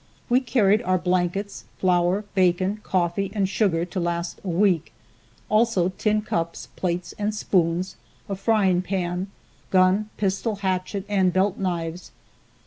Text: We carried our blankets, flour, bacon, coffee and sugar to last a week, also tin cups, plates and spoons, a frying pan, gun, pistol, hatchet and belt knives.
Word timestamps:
We 0.29 0.39
carried 0.39 0.81
our 0.81 0.97
blankets, 0.97 1.65
flour, 1.77 2.23
bacon, 2.33 2.79
coffee 2.81 3.31
and 3.35 3.47
sugar 3.47 3.85
to 3.85 3.99
last 3.99 4.41
a 4.43 4.47
week, 4.49 4.93
also 5.47 5.89
tin 5.89 6.23
cups, 6.23 6.69
plates 6.75 7.13
and 7.19 7.35
spoons, 7.35 7.97
a 8.27 8.35
frying 8.35 8.81
pan, 8.81 9.27
gun, 9.69 10.09
pistol, 10.17 10.55
hatchet 10.55 11.05
and 11.07 11.31
belt 11.31 11.59
knives. 11.59 12.09